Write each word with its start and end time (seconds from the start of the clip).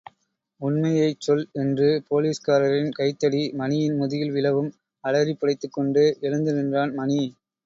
உண்மையைச் 0.61 1.19
சொல் 1.19 1.43
என்று 1.53 1.89
போலீஸ்காரரின் 2.07 2.89
கைத்தடி, 2.91 3.51
மணியின் 3.53 3.95
முதுகில் 3.95 4.31
விழவும் 4.31 4.71
அலறிப் 5.03 5.39
புடைத்துக் 5.39 5.75
கொண்டு 5.77 6.05
எழுந்து 6.21 6.53
நின்றான் 6.53 6.95
மணி. 6.95 7.21